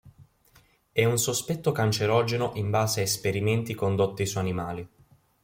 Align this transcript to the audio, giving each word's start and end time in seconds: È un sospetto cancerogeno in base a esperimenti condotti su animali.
È 0.91 1.05
un 1.05 1.19
sospetto 1.19 1.71
cancerogeno 1.71 2.53
in 2.55 2.71
base 2.71 3.01
a 3.01 3.03
esperimenti 3.03 3.75
condotti 3.75 4.25
su 4.25 4.39
animali. 4.39 4.89